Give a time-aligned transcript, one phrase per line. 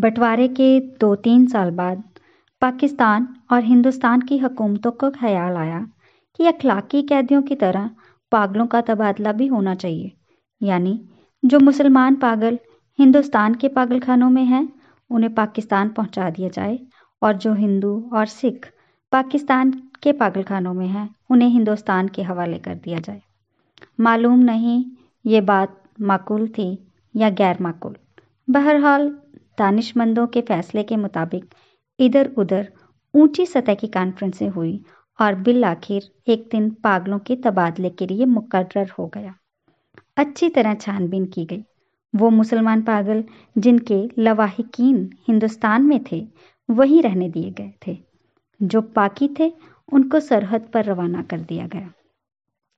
[0.00, 2.02] बंटवारे के दो तीन साल बाद
[2.62, 5.80] पाकिस्तान और हिंदुस्तान की हुकूमतों को ख्याल आया
[6.36, 7.90] कि अखलाकी कैदियों की तरह
[8.32, 10.12] पागलों का तबादला भी होना चाहिए।
[10.62, 11.00] यानी
[11.44, 12.58] जो मुसलमान पागल
[12.98, 14.68] हिंदुस्तान के पागल खानों में हैं,
[15.10, 16.78] उन्हें पाकिस्तान पहुँचा दिया जाए
[17.22, 18.72] और जो हिंदू और सिख
[19.12, 19.70] पाकिस्तान
[20.02, 23.22] के पागल खानों में हैं, उन्हें हिंदुस्तान के हवाले कर दिया जाए।
[24.00, 24.84] मालूम नहीं
[25.26, 26.78] ये बात माकूल थी
[27.16, 27.96] या गैर माकूल।
[28.50, 29.14] बहरहाल
[29.60, 31.54] दानिशमंदों के फैसले के मुताबिक
[31.98, 32.72] इधर उधर
[33.14, 34.84] ऊँची सतह की कॉन्फ्रेंसें हुई
[35.20, 39.34] और बिल आखिर एक दिन पागलों के तबादले के लिए मुकर्र हो गया।
[40.16, 41.64] अच्छी तरह छानबीन की गई।
[42.14, 43.24] वो मुसलमान पागल
[43.58, 46.26] जिनके लवाहिकीन हिंदुस्तान में थे,
[46.70, 47.98] वहीं रहने दिए गए थे।
[48.62, 49.52] जो पाकि थे,
[49.92, 51.90] उनको सरहद पर रवाना कर दिया गया।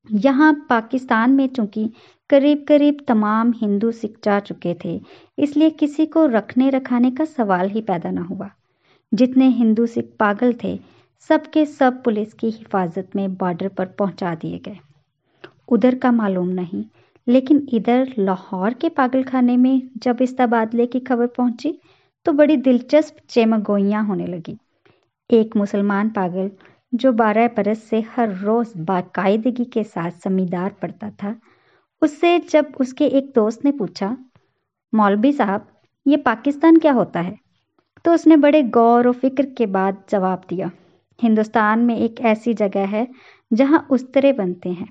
[0.06, 1.90] यहाँ पाकिस्तान में चूँकि
[2.30, 5.00] करीब करीब तमाम हिंदू सिख जा चुके थे,
[5.38, 8.50] इसलिए किसी को रखने रखाने का सवाल ही पैदा न हुआ।
[9.12, 10.78] जितने हिंदू सिख पागल थे,
[11.30, 14.78] सबके सब पुलिस की हिफाजत में बॉर्डर पर पहुँचा दिए गए।
[15.68, 16.84] उधर का मालूम नहीं,
[17.26, 21.78] लेकिन इधर लाहौर के पागल खाने में जब इस तबादले की खबर पहुँची
[22.26, 24.56] तो बड़ी दिलचस्प चेमगोइयाँ होने लगी।
[25.30, 26.50] एक मुसलमान पागल
[26.92, 31.34] जो बारह बरस से हर रोज़ बाकायदगी के साथ जमींदार पढ़ता था,
[32.02, 34.16] उससे जब उसके एक दोस्त ने पूछा,
[34.92, 35.66] मौलवी साहब,
[36.06, 37.36] ये पाकिस्तान क्या होता है?
[38.04, 40.70] तो उसने बड़े गौर और फ़िक्र के बाद जवाब दिया,
[41.18, 43.06] हिंदुस्तान में एक ऐसी जगह है
[43.50, 44.88] जहाँ उस्तरे बनते हैं।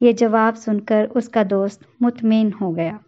[0.00, 2.98] ये जवाब सुनकर उसका दोस्त मुतमिन हो गया।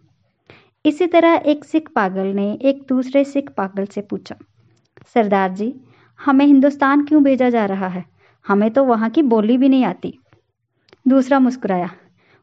[0.85, 4.35] इसी तरह एक सिख पागल ने एक दूसरे सिख पागल से पूछा,
[5.15, 5.73] सरदार जी,
[6.19, 8.03] हमें हिंदुस्तान क्यों भेजा जा रहा है?
[8.45, 10.17] हमें तो वहाँ की बोली भी नहीं आती।
[11.07, 11.89] दूसरा मुस्कुराया,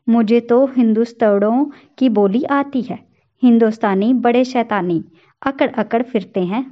[0.07, 1.65] मुझे तो हिंदुस्तड़ों
[1.99, 2.99] की बोली आती है।
[3.43, 5.03] हिंदुस्तानी बड़े शैतानी
[5.43, 6.65] अकड़ अकड़ फिरते हैं।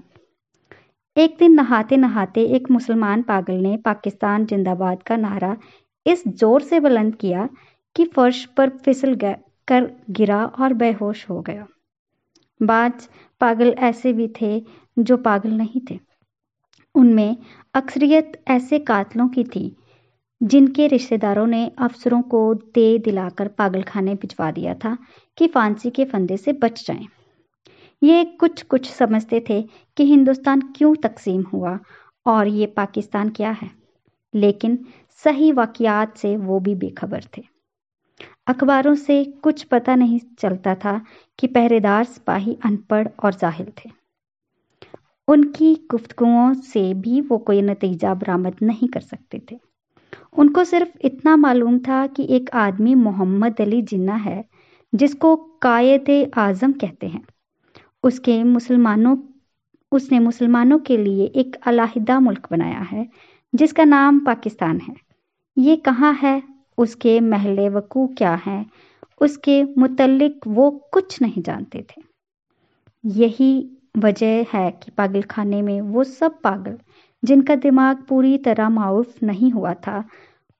[1.16, 5.56] एक दिन नहाते नहाते एक मुसलमान पागल ने पाकिस्तान जिंदाबाद का नारा
[6.06, 7.48] इस ज़ोर से बुलंद किया
[7.96, 9.14] कि फर्श पर फिसल
[9.68, 11.67] कर गिरा और बेहोश हो गया।
[12.61, 13.08] बाज
[13.40, 14.61] पागल ऐसे भी थे
[14.98, 15.98] जो पागल नहीं थे।
[16.95, 17.36] उनमें
[17.77, 19.77] अक्सरियत ऐसे कातलों की थी,
[20.41, 22.39] जिनके रिश्तेदारों ने अफसरों को
[22.75, 24.97] दे दिलाकर पागलखाने भिजवा दिया था
[25.39, 27.07] कि फांसी के फंदे से बच जाएँ।
[28.03, 29.61] ये कुछ कुछ समझते थे
[29.97, 31.79] कि हिंदुस्तान क्यों तकसीम हुआ
[32.27, 33.70] और ये पाकिस्तान क्या है,
[34.35, 34.79] लेकिन
[35.25, 37.43] सही वाकियात से वो भी बेखबर थे
[38.47, 41.01] अखबारों से कुछ पता नहीं चलता था
[41.39, 43.91] कि पहरेदार सिपाही अनपढ़ और जाहिल थे
[45.29, 49.59] उनकी गुफ्तगुओं से भी वो कोई नतीजा बरामद नहीं कर सकते थे।
[50.39, 54.45] उनको सिर्फ़ इतना मालूम था कि एक आदमी मोहम्मद अली जिन्ना है,
[54.95, 57.25] जिसको कायद आज़म कहते हैं।
[58.03, 59.17] उसके मुसलमानों,
[59.92, 63.08] उसने मुसलमानों के लिए एक अलाहिदा मुल्क बनाया है,
[63.55, 64.95] जिसका नाम पाकिस्तान है।
[65.58, 66.43] ये कहाँ है?
[66.79, 68.70] उसके महल वकू क्या हैं?
[69.20, 72.03] उसके मुतलक वो कुछ नहीं जानते थे।
[73.07, 76.79] यही वजह है कि पागल खाने में वो सब पागल,
[77.23, 80.05] जिनका दिमाग पूरी तरह माउफ नहीं हुआ था,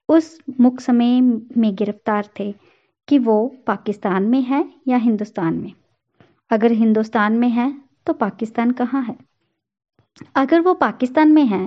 [0.09, 2.53] उस मुकसमे में गिरफ़्तार थे
[3.09, 3.37] कि वो
[3.67, 5.73] पाकिस्तान में है या हिंदुस्तान में।
[6.51, 7.73] अगर हिंदुस्तान में है
[8.07, 9.17] तो पाकिस्तान कहाँ है?
[10.37, 11.67] अगर वो पाकिस्तान में है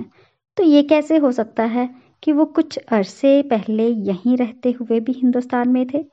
[0.56, 1.88] तो ये कैसे हो सकता है
[2.22, 6.04] कि वो कुछ अरसे पहले यहीं रहते हुए भी हिंदुस्तान में थे?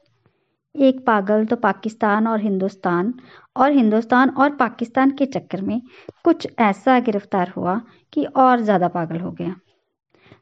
[0.78, 3.14] एक पागल तो पाकिस्तान और हिंदुस्तान
[3.56, 5.82] और हिंदुस्तान और पाकिस्तान के चक्कर में
[6.26, 7.80] कुछ ऐसा गिरफ़्तार हुआ
[8.14, 9.56] कि और ज़्यादा पागल हो गया।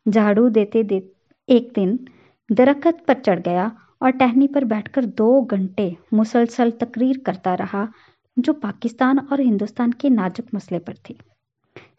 [0.07, 1.01] झाड़ू देते दे,
[1.49, 1.99] एक दिन
[2.49, 7.87] दरख्त पर चढ़ गया और टहनी पर बैठकर दो घंटे मुसलसल तकरीर करता रहा,
[8.37, 11.17] जो पाकिस्तान और हिंदुस्तान के नाजुक मसले पर थी।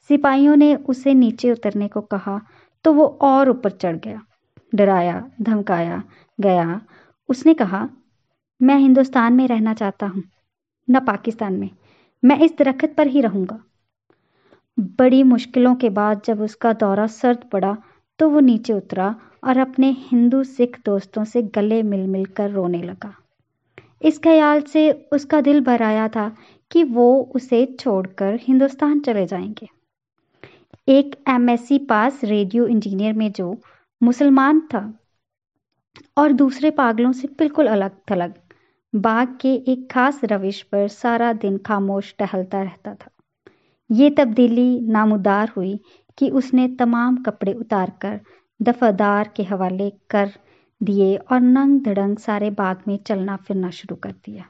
[0.08, 2.40] सिपाहियों ने उसे नीचे उतरने को कहा
[2.84, 4.20] तो वो और ऊपर चढ़ गया।
[4.72, 6.02] डराया, धमकाया
[6.38, 6.80] गया।
[7.28, 7.88] उसने कहा
[8.60, 10.22] मैं हिंदुस्तान में रहना चाहता हूँ,
[10.88, 11.70] न पाकिस्तान में।
[12.22, 13.58] मैं इस दरख्त पर ही रहूँगा।
[14.98, 17.76] बड़ी मुश्किलों के बाद जब उसका दौरा सर्द पड़ा
[18.18, 19.14] तो वो नीचे उतरा
[19.44, 23.14] और अपने हिंदू सिख दोस्तों से गले मिल मिल कर रोने लगा।
[24.02, 26.28] इस ख्याल से उसका दिल भर आया था
[26.70, 29.68] कि वो उसे छोड़कर हिंदुस्तान चले जाएँगे।
[30.88, 33.56] एक एमएससी पास रेडियो इंजीनियर में जो
[34.00, 34.82] मुसलमान था
[36.18, 38.34] और दूसरे पागलों से बिल्कुल अलग थलग।
[38.94, 43.10] बाघ के एक खास रविश पर सारा दिन खामोश टहलता रहता था।
[43.90, 45.78] ये तब्दीली नामुदार हुई
[46.18, 48.20] कि उसने तमाम कपड़े उतार कर,
[48.60, 50.30] दफादार के हवाले कर
[50.80, 54.44] दिए और नंग धड़ंग सारे बाग में चलना फिरना शुरू कर दिया।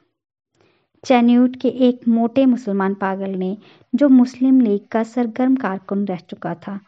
[1.03, 3.57] चैन्यूट के एक मोटे मुसलमान पागल ने,
[3.95, 6.79] जो मुस्लिम लीग का सरगर्म कारकुन रह चुका था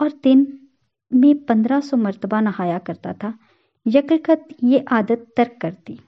[0.00, 0.46] और दिन
[1.12, 3.32] में पंद्रह सौ मरतबा नहाया करता था
[3.86, 5.98] यकलखत ये आदत तर्क कर दी।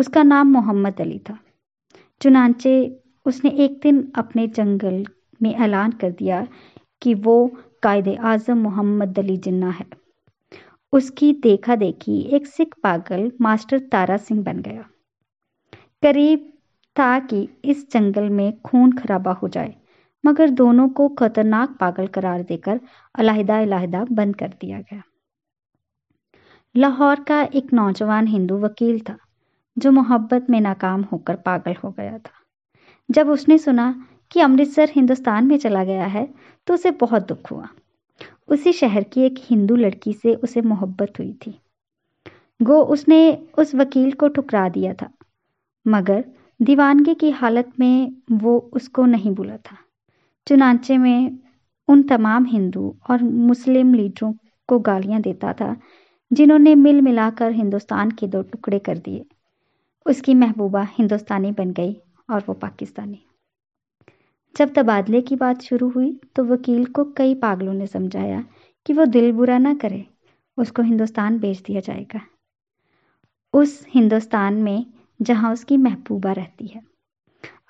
[0.00, 1.38] उसका नाम मोहम्मद अली था।
[2.20, 2.74] चुनाचे
[3.26, 5.04] उसने एक दिन अपने जंगल
[5.42, 6.46] में ऐलान कर दिया
[7.02, 7.50] कि वो
[7.82, 9.86] कायद आज़म मोहम्मद अली जिन्ना है।
[10.92, 14.84] उसकी देखा देखी एक सिख पागल मास्टर तारा सिंह बन गया।
[16.02, 16.52] करीब
[16.96, 19.74] था कि इस जंगल में खून खराबा हो जाए,
[20.24, 22.80] मगर दोनों को खतरनाक पागल करार देकर
[23.14, 25.02] अलहदा अलहदा बंद कर दिया गया।
[26.76, 29.16] लाहौर का एक नौजवान हिंदू वकील था।
[29.80, 32.32] जो मोहब्बत में नाकाम होकर पागल हो गया था।
[33.08, 33.94] जब उसने सुना
[34.30, 36.28] कि अमृतसर हिंदुस्तान में चला गया है
[36.66, 37.68] तो उसे बहुत दुख हुआ।
[38.48, 41.58] उसी शहर की एक हिंदू लड़की से उसे मोहब्बत हुई थी।
[42.60, 43.20] गो उसने
[43.58, 45.10] उस वकील को ठुकरा दिया था,
[45.86, 46.24] मगर
[46.60, 49.76] दीवानगी की हालत में वो उसको नहीं भूला था।
[50.46, 51.38] चुनाचे में
[51.88, 54.32] उन तमाम हिंदू और मुस्लिम लीडरों
[54.68, 55.76] को गालियाँ देता था,
[56.30, 59.24] जिन्होंने मिल मिलाकर हिंदुस्तान के दो टुकड़े कर दिए।
[60.06, 61.96] उसकी महबूबा हिंदुस्तानी बन गई
[62.30, 63.22] और वो पाकिस्तानी।
[64.54, 68.44] जब तबादले की बात शुरू हुई तो वकील को कई पागलों ने समझाया
[68.86, 70.04] कि वो दिल बुरा ना करे,
[70.58, 72.20] उसको हिंदुस्तान भेज दिया जाएगा।
[73.54, 74.86] उस हिंदुस्तान में
[75.20, 76.82] जहाँ उसकी महबूबा रहती है।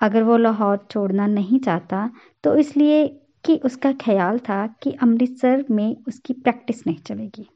[0.01, 2.09] अगर वो लाहौर छोड़ना नहीं चाहता
[2.43, 3.07] तो इसलिए
[3.45, 7.47] कि उसका ख्याल था कि अमृतसर में उसकी प्रैक्टिस नहीं चलेगी।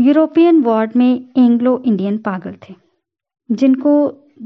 [0.00, 2.74] यूरोपियन वार्ड में एंग्लो इंडियन पागल थे,
[3.50, 3.92] जिनको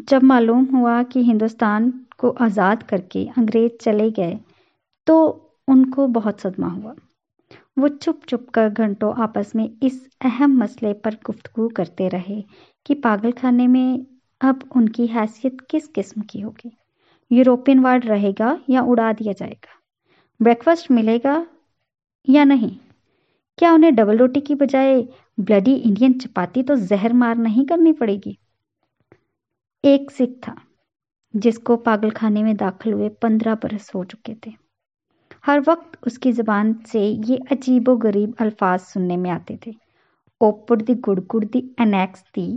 [0.08, 4.38] जब मालूम हुआ कि हिंदुस्तान को आज़ाद करके अंग्रेज़ चले गए
[5.06, 5.16] तो
[5.68, 6.94] उनको बहुत सदमा हुआ।
[7.78, 12.42] वो चुप चुप कर घंटों आपस में इस अहम मसले पर गुफ्तगू करते रहे
[12.86, 14.06] कि पागल खाने में
[14.40, 16.76] अब उनकी हैसियत किस किस्म की होगी।
[17.30, 19.80] यूरोपियन वार्ड रहेगा या उड़ा दिया जाएगा?
[20.40, 21.44] ब्रेकफास्ट मिलेगा
[22.28, 22.76] या नहीं?
[23.58, 25.06] क्या उन्हें डबल रोटी की बजाय
[25.38, 28.36] ब्लडी इंडियन चपाती तो जहर मार नहीं करनी पड़ेगी।
[29.84, 30.54] एक सिख था,
[31.34, 34.52] जिसको पागल खाने में दाखिल हुए पंद्रह बरस हो चुके थे।
[35.44, 39.74] हर वक्त उसकी ज़बान से ये अजीबो गरीब अल्फाज सुनने में आते थे।
[40.40, 42.48] ओपुड़ दी गुड़गुड़ दी एनेक्स दी,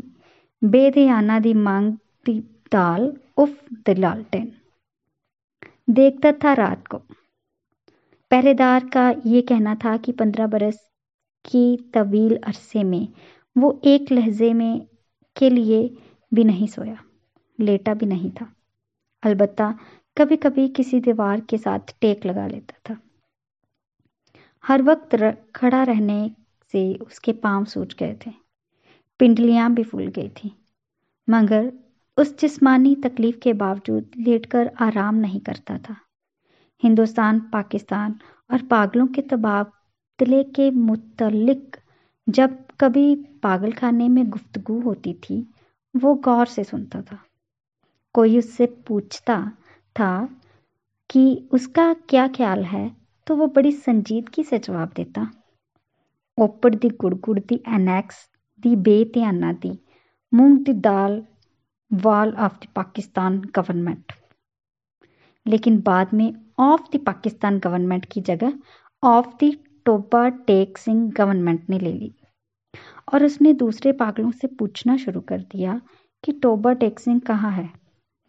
[0.62, 1.92] बेदयाना दी मांग
[2.26, 2.40] दी
[2.72, 4.52] दाल, उफ दलालटेन
[5.90, 6.98] देखता था रात को।
[8.32, 10.80] पहरेदार का ये कहना था कि पंद्रह बरस
[11.48, 13.08] की तवील अरसे में,
[13.58, 14.88] वो एक लहजे में
[15.38, 15.98] के लिए
[16.34, 16.98] भी नहीं सोया,
[17.60, 18.54] लेटा भी नहीं था।
[19.24, 19.80] अलबत्ता
[20.18, 22.98] कभी कभी किसी दीवार के साथ टेक लगा लेता था।
[24.64, 25.16] हर वक्त
[25.56, 26.32] खड़ा रहने
[26.72, 28.32] से उसके पाँव सूज गए थे।
[29.20, 30.52] पिंडलियाँ भी फूल गई थी।
[31.30, 31.74] मगर
[32.18, 35.96] उस जिस्मानी तकलीफ़ के बावजूद लेटकर आराम नहीं करता था।
[36.84, 38.20] हिंदुस्तान, पाकिस्तान
[38.52, 39.22] और पागलों के
[40.20, 41.78] तबादले के मुतलिक
[42.30, 45.36] जब कभी पागल खाने में गुफ्तगु होती थी,
[45.96, 47.18] वो गौर से सुनता था।
[48.14, 49.52] कोई उससे पूछता
[49.96, 50.30] था
[51.10, 52.96] कि उसका क्या ख्याल है
[53.28, 55.28] तो वो बड़ी संजीदगी से जवाब देता।
[56.38, 58.28] ओपड़ दी गुड़गुड़ दी एनेक्स,
[58.60, 59.78] दी बेध्याना दी,
[60.34, 61.24] मूंग दी दाल,
[61.94, 64.14] वाल ऑफ़ द पाकिस्तान गवर्नमेंट।
[65.46, 68.54] लेकिन बाद में ऑफ़ द पाकिस्तान गवर्नमेंट की जगह,
[69.04, 69.56] of the
[69.88, 72.14] Toba Tek Singh government ने ले ली।
[73.14, 75.82] और उसने दूसरे पागलों से पूछना शुरू कर दिया
[76.24, 77.70] कि टोबा टेक सिंह कहाँ है,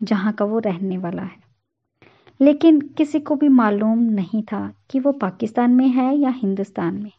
[0.03, 1.37] जहाँ का वो रहने वाला है।
[2.41, 7.13] लेकिन किसी को भी मालूम नहीं था कि वो पाकिस्तान में है या हिंदुस्तान में।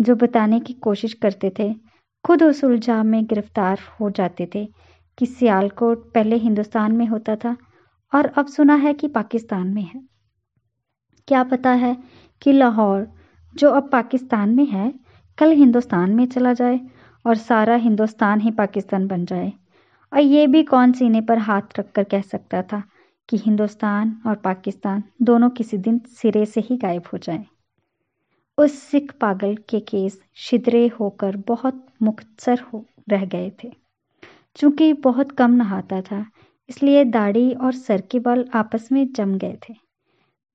[0.00, 1.74] जो बताने की कोशिश करते थे,
[2.26, 4.68] खुद उस उलझा में गिरफ़्तार हो जाते थे
[5.18, 7.56] कि सियालकोट पहले हिंदुस्तान में होता था
[8.14, 10.02] और अब सुना है कि पाकिस्तान में है।
[11.28, 11.96] क्या पता है
[12.42, 13.19] कि लाहौर
[13.54, 14.92] जो अब पाकिस्तान में है,
[15.38, 16.80] कल हिंदुस्तान में चला जाए
[17.24, 19.52] और सारा हिंदुस्तान ही पाकिस्तान बन जाए
[20.12, 22.82] और ये भी कौन सीने पर हाथ रखकर कह सकता था
[23.28, 27.44] कि हिंदुस्तान और पाकिस्तान दोनों किसी दिन सिरे से ही गायब हो जाएँ।
[28.58, 33.70] उस सिख पागल के केस शिदरे होकर बहुत मुख्तसर हो, रह गए थे
[34.56, 36.24] चूँकि बहुत कम नहाता था,
[36.68, 39.74] इसलिए दाढ़ी और सर के बाल आपस में जम गए थे,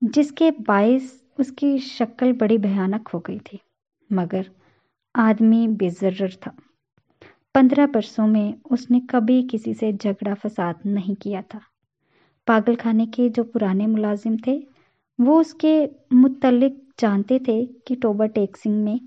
[0.02, 3.60] जिसके बायस उसकी शक्ल बड़ी भयानक हो गई थी,
[4.10, 4.50] मगर
[5.14, 6.54] आदमी बेजर्र था।
[7.54, 11.60] पंद्रह बरसों में उसने कभी किसी से झगड़ा फसाद नहीं किया था।
[12.46, 14.56] पागल खाने के जो पुराने मुलाजिम थे,
[15.18, 19.00] वो उसके मुतलिक जानते थे कि टोबर टेक सिंह में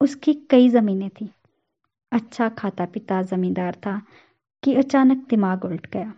[0.00, 1.28] उसकी कई ज़मीनें थीं।
[2.12, 4.00] अच्छा खाता पीता ज़मींदार था
[4.62, 6.12] कि अचानक दिमाग उल्ट गया।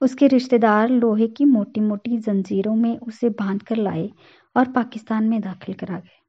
[0.00, 4.10] उसके रिश्तेदार लोहे की मोटी मोटी जंजीरों में उसे बाँध कर लाए
[4.56, 6.20] और पाकिस्तान में दाखिल करा गए।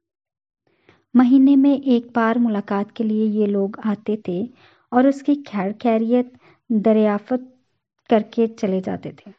[1.16, 4.50] महीने में एक बार मुलाकात के लिए ये लोग आते थे
[4.92, 6.32] और उसकी खैर खैरियत,
[6.72, 7.56] दरियाफत
[8.10, 9.32] करके चले जाते थे।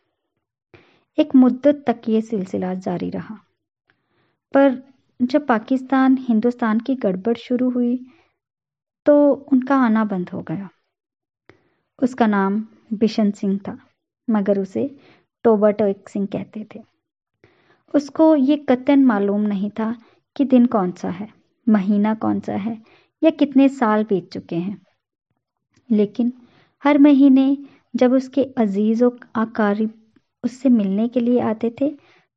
[1.17, 3.35] एक मुद्दत तक ये सिलसिला जारी रहा।
[4.53, 4.83] पर
[5.21, 8.05] जब पाकिस्तान हिंदुस्तान की गड़बड़ शुरू हुई
[9.05, 10.69] तो उनका आना बंद हो गया।
[12.03, 13.88] उसका नाम बिशन सिंह था।
[14.29, 14.97] मगर उसे
[15.43, 16.79] टोबाटोक सिंह कहते थे।
[17.93, 19.95] उसको ये कतन मालूम नहीं था
[20.35, 21.29] कि दिन कौन सा है,
[21.69, 22.81] महीना कौन सा है,
[23.23, 24.81] या कितने साल बीत चुके हैं।
[25.91, 26.33] लेकिन
[26.83, 27.57] हर महीने
[27.95, 29.93] जब उसके अज़ीज़ और आकारिब
[30.43, 31.89] उससे मिलने के लिए आते थे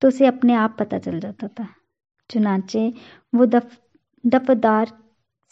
[0.03, 1.67] तो उसे अपने आप पता चल जाता था।
[2.31, 2.93] चुनाचे
[3.35, 3.77] वो दफ,
[4.27, 4.93] दफदार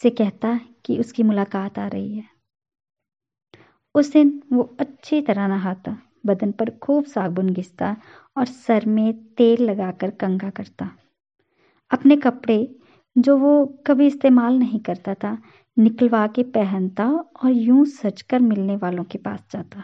[0.01, 2.23] से कहता कि उसकी मुलाकात आ रही है।
[3.95, 7.95] उस दिन वो अच्छी तरह नहाता। बदन पर खूब साबुन घिसता
[8.37, 10.89] और सर में तेल लगाकर कंघा करता।
[11.91, 12.75] अपने कपड़े,
[13.15, 15.37] जो वो कभी इस्तेमाल नहीं करता था,
[15.77, 17.07] निकलवा के पहनता
[17.43, 19.83] और यूँ सजकर मिलने वालों के पास जाता।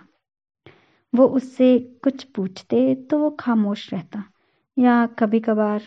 [1.14, 4.24] वो उससे कुछ पूछते तो वो खामोश रहता,
[4.78, 5.82] या कभी कभार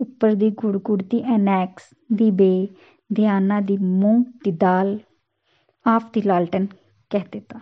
[0.00, 2.68] ऊपर दी गुड़ गुड़ दी एनैक्स, दी बे,
[3.10, 4.98] ध्याना दी मूंग, दी दाल,
[5.86, 6.66] आफ दी लालटन
[7.10, 7.60] कह देता।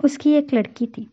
[0.00, 1.06] उसकी एक लड़की थी,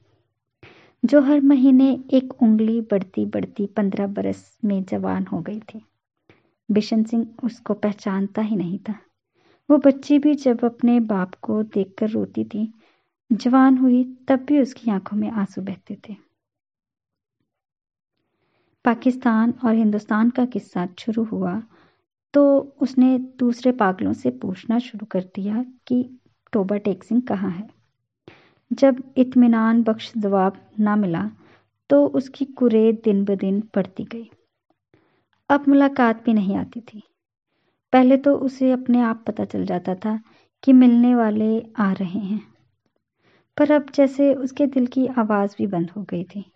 [1.03, 5.81] जो हर महीने एक उंगली बढ़ती बढ़ती पंद्रह बरस में जवान हो गई थी।
[6.69, 8.95] बिशन सिंह उसको पहचानता ही नहीं था।
[9.69, 12.71] वो बच्ची भी जब अपने बाप को देखकर रोती थी,
[13.31, 16.15] जवान हुई तब भी उसकी आँखों में आँसू बहते थे।
[18.85, 21.61] पाकिस्तान और हिंदुस्तान का किस्सा शुरू हुआ
[22.33, 26.03] तो उसने दूसरे पागलों से पूछना शुरू कर दिया कि
[26.53, 27.76] टोबा टेक सिंह कहाँ है।
[28.71, 31.29] जब इत्मीनान बख्श जवाब ना मिला
[31.89, 34.29] तो उसकी कुरेद दिन ब दिन बढ़ती गई।
[35.49, 37.03] अब मुलाकात भी नहीं आती थी।
[37.93, 40.19] पहले तो उसे अपने आप पता चल जाता था
[40.63, 42.41] कि मिलने वाले आ रहे हैं।
[43.57, 46.51] पर अब जैसे उसके दिल की आवाज़ भी बंद हो गई थी,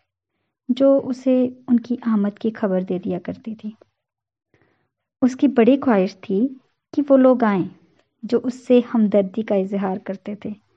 [0.71, 3.75] जो उसे उनकी आमद की खबर दे दिया करती थी।
[5.21, 6.61] उसकी बड़ी ख्वाहिश थी
[6.93, 7.69] कि वो लोग आए,
[8.25, 10.70] जो उससे हमदर्दी का इजहार करते थे।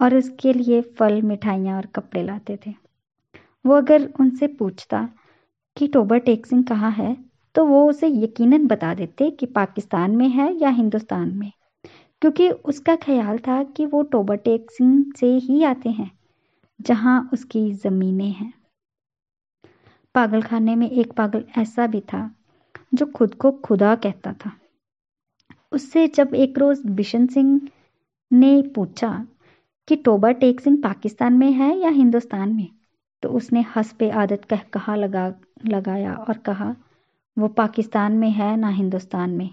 [0.00, 2.74] और उसके लिए फल, मिठाइयाँ और कपड़े लाते थे।
[3.64, 5.08] वो अगर उनसे पूछता
[5.76, 7.16] कि टोबर टेक सिंह कहाँ है
[7.54, 11.50] तो वो उसे यकीनन बता देते कि पाकिस्तान में है या हिंदुस्तान में,
[12.22, 16.10] क्योंकि उसका ख्याल था कि वो टोबर टेक सिंह से ही आते हैं,
[16.80, 18.52] जहाँ उसकी ज़मीनें हैं।
[20.14, 22.30] पागल खाने में एक पागल ऐसा भी था,
[22.94, 24.52] जो खुद को खुदा कहता था।
[25.72, 27.60] उससे जब एक रोज़ बिशन सिंह
[28.30, 29.26] ने पूछा
[29.88, 32.68] कि टोबा टेक सिंह पाकिस्तान में है या हिंदुस्तान में?
[33.22, 35.34] तो उसने हंस पे आदत कह कहा लगा,
[35.66, 36.76] लगाया और कहा,
[37.38, 39.50] वो पाकिस्तान में है ना हिंदुस्तान में।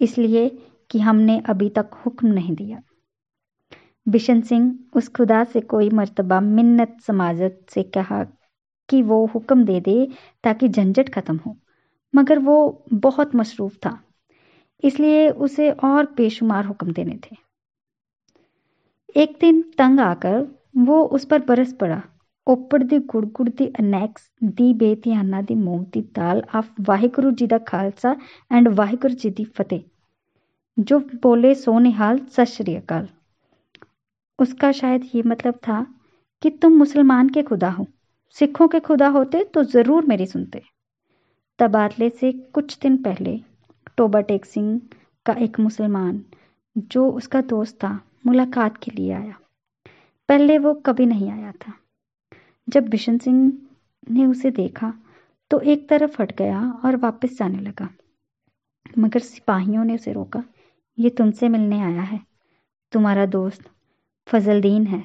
[0.00, 0.58] इसलिए
[0.90, 2.82] कि हमने अभी तक हुक्म नहीं दिया।
[4.08, 8.24] बिशन सिंह उस खुदा से कोई मर्तबा मिन्नत समाजत से कहा
[8.88, 10.08] कि वो हुक्म दे दे
[10.44, 11.56] ताकि झंझट ख़त्म हो।
[12.14, 14.00] मगर वो बहुत मसरूफ़ था।
[14.84, 17.36] इसलिए उसे और बेशुमार हुक्म देने थे।
[19.15, 20.39] एक दिन तंग आकर
[20.81, 22.01] वो उस पर बरस पड़ा
[22.47, 24.21] ਓਪੜ ਦੀ ਗੁੜਗੁੜ ਦੀ annexe
[24.55, 28.15] the ਬੇਧਿਆਨਾ the moong the dal of Waheguru ji the Khalsa
[28.51, 29.81] and Waheguru ji ਦੀ फतेह
[30.77, 33.07] जो बोले सो निहाल सत श्री अकाल
[34.39, 35.79] उसका शायद ये मतलब था
[36.43, 37.85] कि तुम मुसलमान के खुदा हो
[38.35, 40.61] सिखों के खुदा होते तो ज़रूर मेरी सुनते
[41.59, 43.33] तबादले से कुछ दिन पहले
[43.97, 44.69] टोबा टेक सिंह
[45.25, 46.21] का एक मुसलमान
[46.93, 47.91] जो उसका दोस्त था
[48.26, 49.38] मुलाकात के लिए आया।
[50.28, 51.72] पहले वो कभी नहीं आया था।
[52.68, 53.52] जब बिशन सिंह
[54.10, 54.92] ने उसे देखा
[55.50, 57.88] तो एक तरफ़ हट गया और वापस जाने लगा।
[58.98, 60.44] मगर सिपाहियों ने उसे रोका।
[60.98, 62.20] ये तुमसे मिलने आया है।
[62.92, 63.70] तुम्हारा दोस्त
[64.26, 65.04] फजलदीन है।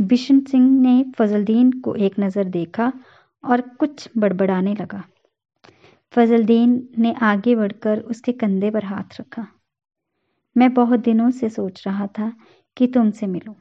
[0.00, 2.92] बिशन सिंह ने फजलदीन को एक नज़र देखा
[3.44, 5.04] और कुछ बड़बड़ाने लगा।
[6.12, 9.46] फजलदीन ने आगे बढ़कर उसके कंधे पर हाथ रखा।
[10.58, 12.32] मैं बहुत दिनों से सोच रहा था
[12.76, 13.54] कि तुमसे मिलूं,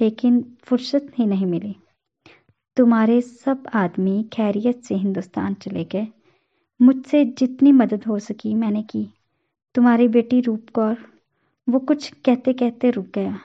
[0.00, 1.76] लेकिन फुर्सत ही नहीं मिली।
[2.76, 6.08] तुम्हारे सब आदमी खैरियत से हिंदुस्तान चले गए।
[6.82, 9.08] मुझसे जितनी मदद हो सकी मैंने की।
[9.74, 10.96] तुम्हारी बेटी रूप कौर
[11.68, 13.38] वो कुछ कहते कहते रुक गया।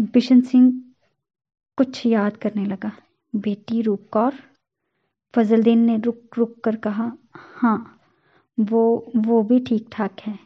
[0.00, 0.82] बिशन सिंह
[1.76, 2.92] कुछ याद करने लगा।
[3.36, 4.32] बेटी रूप कौर?
[5.34, 8.00] फजलदीन ने रुक रुक कर कहा हाँ
[8.60, 10.38] वो वो भी ठीक ठाक है।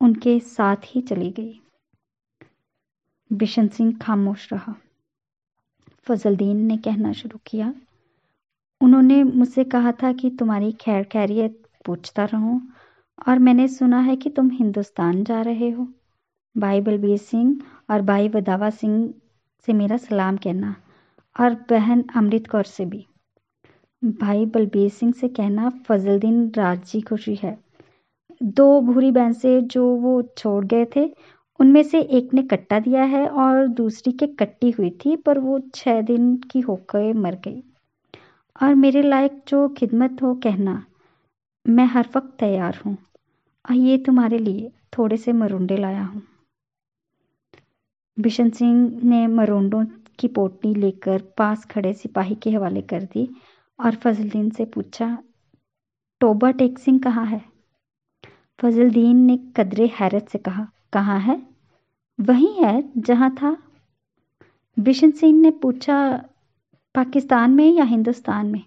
[0.00, 1.60] उनके साथ ही चली गई।
[3.30, 4.74] बिशन सिंह खामोश रहा।
[6.06, 7.74] फजलदीन ने कहना शुरू किया,
[8.80, 12.60] उन्होंने मुझसे कहा था कि तुम्हारी खैर खैरियत पूछता रहूँ,
[13.28, 15.88] और मैंने सुना है कि तुम हिंदुस्तान जा रहे हो।
[16.56, 17.60] भाई बलबीर सिंह
[17.90, 19.12] और भाई वदावा सिंह
[19.68, 20.74] से मेरा सलाम कहना,
[21.36, 23.06] और बहन अमृत कौर से भी।
[24.02, 27.58] भाई बलबीर सिंह से कहना, फजलदीन राज़ी खुशी है।
[28.42, 31.14] दो भूरी भैंसे जो वो छोड़ गए थे,
[31.60, 35.60] उनमें से एक ने कट्टा दिया है और दूसरी के कट्टी हुई थी, पर वो
[35.74, 37.62] छह दिन की होकर मर गई।
[38.62, 40.86] और मेरे लायक जो खिदमत हो कहना,
[41.66, 42.96] मैं हर वक्त तैयार हूँ।
[43.68, 46.22] और ये तुम्हारे लिए थोड़े से मरुंडे लाया हूँ।
[48.18, 49.84] बिशन सिंह ने मरुंडों
[50.18, 53.28] की पोटली लेकर पास खड़े सिपाही के हवाले कर दी
[53.80, 55.18] और फजलदीन से पूछा,
[56.20, 57.55] टोबा टेक सिंह कहाँ है?
[58.62, 61.46] फजलदीन ने कदरे हैरत से कहा, कहाँ है?
[62.20, 63.56] वही है, जहाँ था।
[64.78, 66.24] बिशन सिंह ने पूछा,
[66.94, 68.62] पाकिस्तान में या हिंदुस्तान में?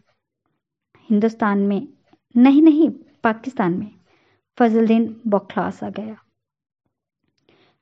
[1.10, 1.88] हिंदुस्तान में।
[2.38, 2.90] नहीं नहीं,
[3.24, 3.92] पाकिस्तान में।
[4.60, 6.18] फजलदीन बौखलास आ गया।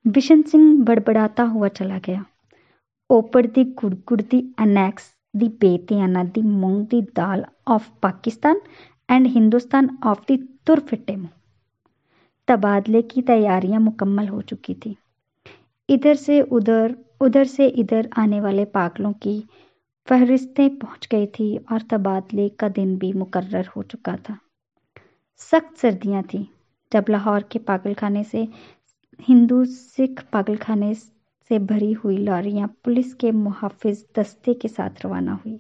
[0.08, 2.26] बिशन सिंह बड़बड़ाता हुआ चला गया।
[3.10, 8.62] ओपर दी गुड़गुड़ दी अनैक्स दी बेतियाना दी मूंग दी दाल of Pakistan
[9.10, 11.37] and Hindustan of दी तुरफिटे मूंग
[12.48, 14.96] तबादले की तैयारियाँ मुकम्मल हो चुकी थी।
[15.89, 19.44] इधर से उधर उधर से इधर आने वाले पागलों की
[20.08, 24.38] फहरिस्तें पहुँच गई थी और तबादले का दिन भी मुकर्र हो चुका था।
[25.38, 26.50] सख्त सर्दियाँ थी,
[26.92, 28.48] जब लाहौर के पागलखाने से,
[29.20, 35.60] हिंदू सिख पागलखाने से भरी हुई लॉरियाँ पुलिस के मुहाफिज दस्ते के साथ रवाना हुई।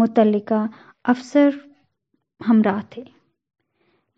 [0.00, 0.68] मुतलका
[1.04, 1.60] अफसर
[2.40, 3.04] हमरा थे।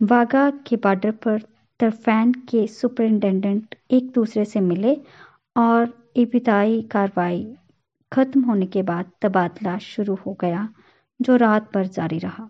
[0.02, 1.42] वागा के बॉर्डर पर
[1.80, 4.96] तरफैन के सुपरिंटेंडेंट एक दूसरे से मिले
[5.56, 7.56] और इब्तदाई कार्रवाई
[8.12, 10.68] खत्म होने के बाद तबादला शुरू हो गया,
[11.22, 12.48] जो रात भर जारी रहा।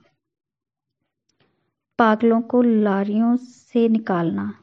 [1.99, 4.55] पागलों को लारियों से निकालना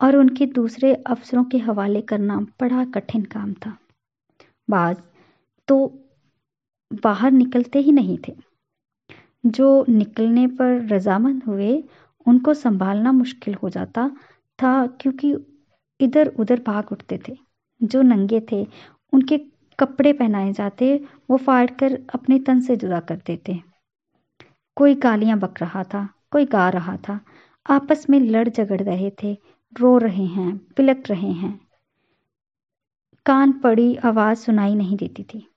[0.00, 3.76] और उनके दूसरे अफसरों के हवाले करना बड़ा कठिन काम था।
[4.70, 4.96] बाज
[5.68, 5.78] तो
[6.92, 8.36] बाहर निकलते ही नहीं थे।
[9.46, 11.84] जो निकलने पर रजामंद हुए
[12.26, 14.08] उनको संभालना मुश्किल हो जाता
[14.62, 15.36] था क्योंकि
[16.00, 17.36] इधर उधर भाग उठते थे।
[17.82, 18.66] जो नंगे थे,
[19.12, 19.38] उनके
[19.80, 23.60] कपड़े पहनाए जाते, वो फाड़ कर अपने तन से जुदा कर देते।
[24.76, 27.20] कोई गालियाँ बक रहा था, कोई गा रहा था।
[27.70, 29.38] आपस में लड़ झगड़ रहे थे,
[29.80, 31.60] रो रहे हैं पिलक रहे हैं।
[33.26, 35.48] कान पड़ी, आवाज़ सुनाई नहीं देती थी।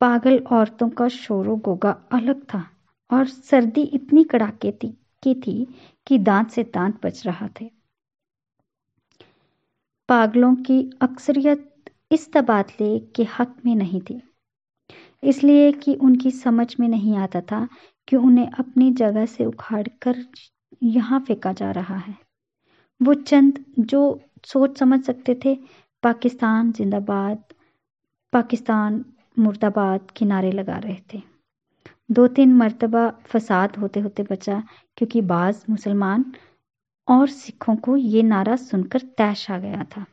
[0.00, 2.70] पागल औरतों का शोरों गोगा अलग था
[3.10, 4.72] और सर्दी इतनी कड़ाके
[5.22, 5.66] की थी
[6.06, 7.70] कि दांत से दांत बच रहा थे।
[10.08, 11.66] पागलों की अक्सरियत
[12.10, 14.20] इस तबादले के हक में नहीं थी,
[15.22, 17.66] इसलिए कि उनकी समझ में नहीं आता था
[18.08, 20.24] कि उन्हें अपनी जगह से उखाड़ कर
[20.82, 22.16] यहाँ फेंका जा रहा है।
[23.00, 25.54] वो चंद जो सोच समझ सकते थे,
[26.02, 27.42] पाकिस्तान जिंदाबाद,
[28.32, 29.04] पाकिस्तान
[29.36, 31.22] मुर्दाबाद किनारे लगा रहे थे।
[32.10, 34.62] दो तीन मरतबा फसाद होते होते बचा,
[34.96, 36.24] क्योंकि बाज़ मुसलमान
[37.08, 40.04] और सिखों को ये नारा सुनकर तैश आ गया था।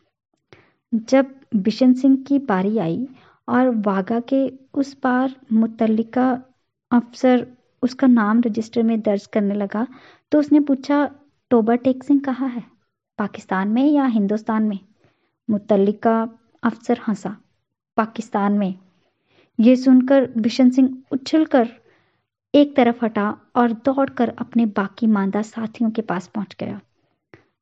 [0.93, 3.07] जब बिशन सिंह की बारी आई
[3.47, 6.29] और वागा के उस पार मुतलका
[6.91, 7.47] अफसर
[7.83, 9.85] उसका नाम रजिस्टर में दर्ज करने लगा
[10.31, 11.09] तो उसने पूछा
[11.51, 12.63] टोबा टेक सिंह कहाँ है?
[13.19, 14.79] पाकिस्तान में या हिंदुस्तान में?
[15.49, 16.21] मुतलका
[16.63, 17.35] अफसर हंसा,
[17.97, 18.73] पाकिस्तान में।
[19.59, 21.69] ये सुनकर बिशन सिंह उछलकर
[22.53, 26.79] एक तरफ़ हटा और दौड़कर अपने बाकी मांदा साथियों के पास पहुँच गया।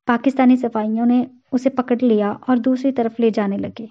[0.08, 3.88] पाकिस्तानी सफाइयों ने उसे पकड़ लिया और दूसरी तरफ़ ले जाने लगे,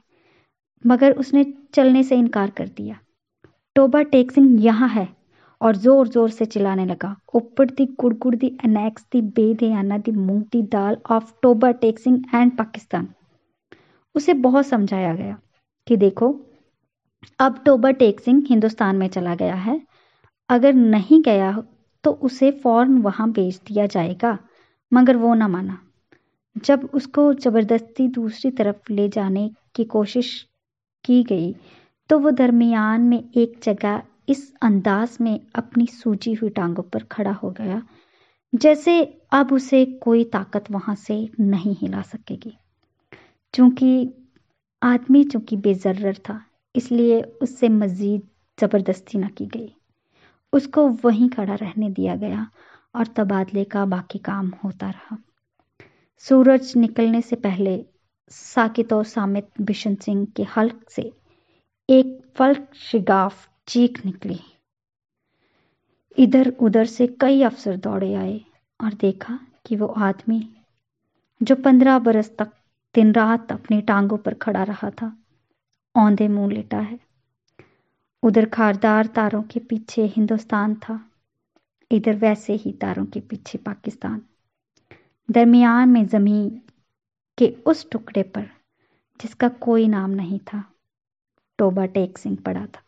[0.86, 3.00] मगर उसने चलने से इनकार कर दिया।
[3.76, 5.08] टोबा टेक सिंह यहाँ है
[5.62, 10.42] और ज़ोर ज़ोर से चिल्लाने लगा। ऊपर दी गुड़गुड़ दी अनेक्स दी बेदयाना दी मूंग
[10.52, 13.08] दी दाल ऑफ़ टोबा टेक्सिंग एंड पाकिस्तान।
[14.16, 15.38] उसे बहुत समझाया गया
[15.88, 16.30] कि देखो,
[17.40, 19.82] अब टोबा टेक सिंह हिंदुस्तान में चला गया है
[20.50, 21.52] अगर नहीं गया
[22.04, 24.38] तो उसे फ़ौरन वहाँ भेज दिया जाएगा,
[24.92, 25.78] मगर वो ना माना।
[26.56, 30.30] जब उसको ज़बरदस्ती दूसरी तरफ़ ले जाने की कोशिश
[31.06, 31.54] की गई
[32.10, 37.32] तो वो दरमियान में एक जगह इस अंदाज में अपनी सूजी हुई टांगों पर खड़ा
[37.34, 37.82] हो गया,
[38.54, 42.54] जैसे अब उसे कोई ताकत वहाँ से नहीं हिला सकेगी।
[43.54, 44.10] चूँकि
[44.82, 46.42] आदमी चूँकि बेजर्र था,
[46.76, 48.22] इसलिए उससे मजीद
[48.58, 49.74] ज़बरदस्ती न की गई।
[50.56, 52.48] उसको वहीं खड़ा रहने दिया गया
[52.96, 55.18] और तबादले का बाकी काम होता रहा।
[56.18, 57.86] सूरज निकलने से पहले
[58.30, 61.12] साकितो सामित बिशन सिंह के हल्क से
[61.90, 64.40] एक फल्क शिगाफ चीख निकली।
[66.18, 68.42] इधर उधर से कई अफसर दौड़े आए
[68.84, 70.50] और देखा कि वो आदमी,
[71.44, 72.52] जो पंद्रह बरस तक
[72.96, 75.18] दिन रात अपनी टांगों पर खड़ा रहा था,
[75.96, 77.00] औंधे मुँह लेटा है।
[78.24, 81.12] उधर खारदार तारों के पीछे हिंदुस्तान था,
[81.92, 84.22] इधर वैसे ही तारों के पीछे पाकिस्तान।
[85.32, 86.62] दरमियान में ज़मीन
[87.38, 88.50] के उस टुकड़े पर,
[89.22, 90.64] जिसका कोई नाम नहीं था,
[91.58, 92.85] टोबा टेक सिंह पड़ा था।